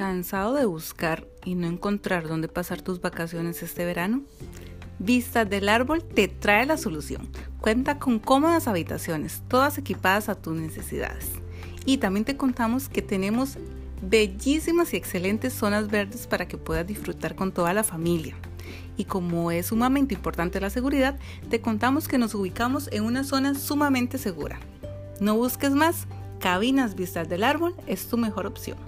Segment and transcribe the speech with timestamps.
[0.00, 4.22] ¿Cansado de buscar y no encontrar dónde pasar tus vacaciones este verano?
[4.98, 7.28] Vistas del Árbol te trae la solución.
[7.60, 11.26] Cuenta con cómodas habitaciones, todas equipadas a tus necesidades.
[11.84, 13.58] Y también te contamos que tenemos
[14.00, 18.36] bellísimas y excelentes zonas verdes para que puedas disfrutar con toda la familia.
[18.96, 21.18] Y como es sumamente importante la seguridad,
[21.50, 24.60] te contamos que nos ubicamos en una zona sumamente segura.
[25.20, 26.06] No busques más,
[26.38, 28.78] Cabinas Vistas del Árbol es tu mejor opción.